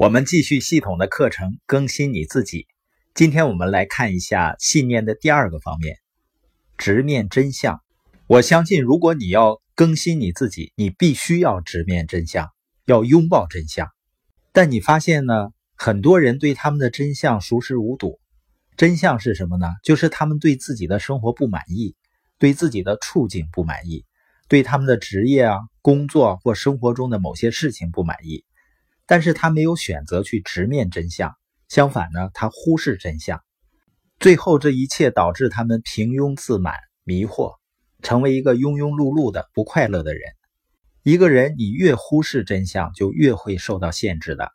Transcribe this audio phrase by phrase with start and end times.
[0.00, 2.66] 我们继续系统的课程，更新你自己。
[3.12, 5.98] 今天我们来看一下信念的第二个方面：
[6.78, 7.82] 直面真相。
[8.26, 12.48] 我相信，如果你要更新你自己，你必须要直面真相，
[12.86, 13.90] 要拥抱真相。
[14.52, 18.18] 但你发现呢，很多人对他们的真相熟视无睹。
[18.78, 19.66] 真相是什么呢？
[19.84, 21.94] 就是他们对自己的生活不满意，
[22.38, 24.06] 对自己的处境不满意，
[24.48, 28.46] 对他们的职业啊、工作或生活中的某些事情不满意。
[29.10, 31.34] 但是他没有选择去直面真相，
[31.66, 33.42] 相反呢，他忽视真相，
[34.20, 37.56] 最后这一切导致他们平庸自满、迷惑，
[38.04, 40.22] 成为一个庸庸碌碌的不快乐的人。
[41.02, 44.52] 一个人你越忽视真相，就越会受到限制的。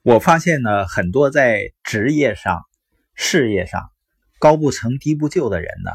[0.00, 2.62] 我发现呢，很多在职业上、
[3.14, 3.90] 事业上
[4.38, 5.90] 高不成低不就的人呢，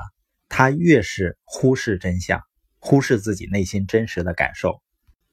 [0.48, 2.40] 他越是忽视真相，
[2.78, 4.80] 忽视自己内心真实的感受，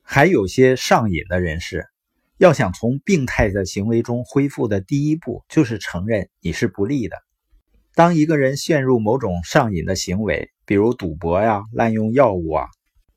[0.01, 1.92] 还有些上瘾的人士。
[2.43, 7.17] 要想从病态的行为中恢复的第一步，就是承认你是不利的。
[7.95, 12.67] 当一个人陷入某种上瘾的行为，比如赌博呀、滥用药物啊，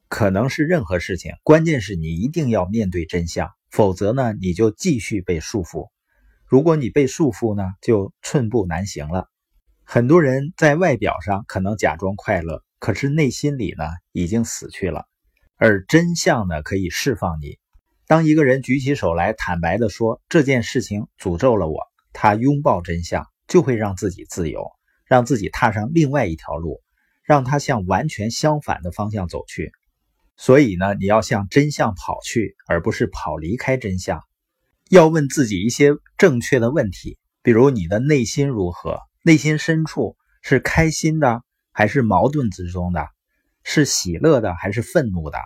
[0.10, 5.90] 可能是任何事情，关键是你一定要面对真相，否则呢，你就继续被束缚。
[6.46, 9.28] 如果你被束缚呢，就寸步难行了。
[9.84, 15.08] 很多人在外表上可能假装快乐，可是内心里呢，已经死去了。
[15.56, 17.58] 而真相呢，可以释放你。
[18.08, 21.80] 当一个人举起手来，坦白地说这件事情诅咒了我，
[22.14, 24.70] 他拥抱真相，就会让自己自由，
[25.06, 26.82] 让自己踏上另外一条路，
[27.24, 29.72] 让他向完全相反的方向走去。
[30.38, 34.22] 所以呢，你要向真相跑去，而不是跑离开真相。
[34.90, 39.00] 要问自己一些正确的问题，比如你的内心如何？
[39.24, 43.08] 内心深处是开心的，还是矛盾之中的？
[43.64, 45.40] 是喜乐的，还是愤怒的？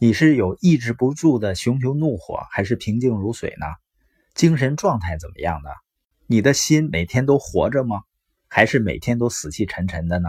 [0.00, 3.66] 你是有抑制不住的熊熊怒火，还是平静如水呢？
[4.32, 5.70] 精神状态怎么样呢？
[6.28, 8.02] 你的心每天都活着吗？
[8.46, 10.28] 还是每天都死气沉沉的呢？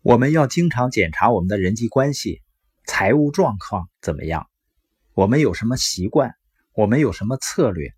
[0.00, 2.40] 我们要经常检查我们的人际关系、
[2.86, 4.46] 财务状况怎么样？
[5.12, 6.34] 我们有什么习惯？
[6.74, 7.92] 我们有什么策略？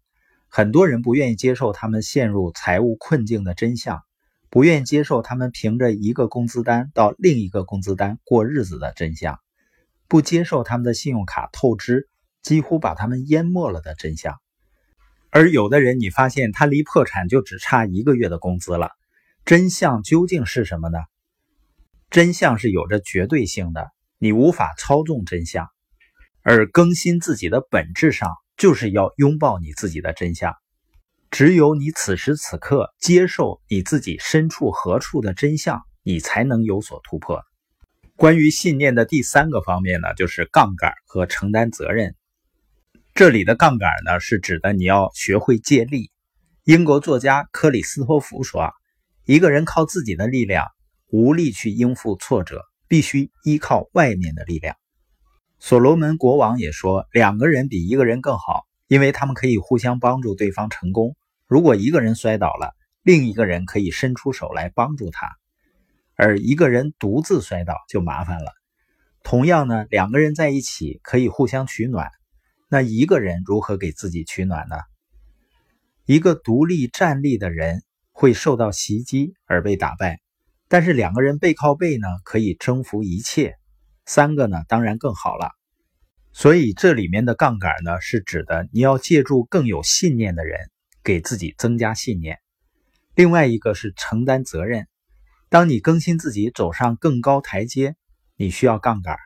[0.48, 4.02] 很多人不愿意接受他们陷入财务困境的真相，
[4.50, 9.38] 不愿意接受他们凭着一个工资单到另一个工资单过日子的真相。
[10.08, 12.08] 不接受他们的信用卡透支，
[12.42, 14.36] 几乎把他们淹没了的真相。
[15.30, 18.90] 而有的人，你发现他离破产就只差一个月的工资了。
[19.44, 20.98] 真相究竟是什么呢？
[22.10, 25.68] 真相是有着绝对性的，你无法操纵真相。
[26.42, 30.54] 而更新自己的本质上，就是要拥抱你自己的真相。
[31.30, 37.42] 只有你此时此刻接受你自己身处何处的真相，你才能有所突破。
[38.16, 42.14] 关于信念的第三个方面呢，就是杠杆和承担责任。
[43.12, 46.10] 这里的杠杆呢，是指的你要学会借力。
[46.64, 48.72] 英国作家克里斯托弗说
[49.26, 50.66] ：“一个人靠自己的力量
[51.08, 54.76] 无力去应付挫折，必须依靠外面的力量。”
[55.60, 61.14] 所罗门国王也说：“两个人比一个人更好，因为他们可以互相帮助对方成功。
[61.46, 65.36] 如果一个人摔倒了，另一个人可以伸出手来帮助他。”
[66.16, 68.52] 而一个人独自摔倒就麻烦了。
[69.22, 72.10] 同样呢，两个人在一起可以互相取暖，
[72.68, 74.76] 那一个人如何给自己取暖呢？
[76.04, 77.82] 一个独立站立的人
[78.12, 80.20] 会受到袭击而被打败，
[80.68, 83.56] 但是两个人背靠背呢，可以征服一切。
[84.04, 85.50] 三个呢，当然更好了。
[86.32, 90.70] 所以这里面的杠杆呢，是指的你要借助更有信念的人，
[91.02, 92.38] 给自己增加信念。
[93.16, 94.86] 另外一个是承担责任。
[95.56, 97.96] 当你更新自己，走上更高台阶，
[98.36, 99.16] 你需要杠杆。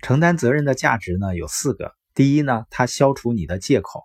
[0.00, 4.04] 承担责任的价值呢有四个：第一呢，它消除你的借口。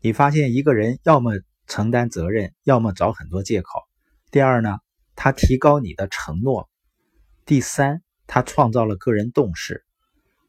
[0.00, 1.34] 你发现一个人要么
[1.68, 3.78] 承担责任，要么找很多借口。
[4.32, 4.78] 第二呢，
[5.14, 6.68] 它提高你的承诺。
[7.46, 9.84] 第三，它创造了个人动势。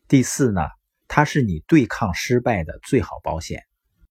[0.08, 0.62] 第四呢，
[1.08, 3.62] 它是你对抗失败的最好保险。